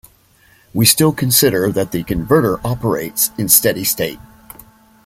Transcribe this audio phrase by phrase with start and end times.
[0.73, 4.17] We still consider that the converter operates in steady state.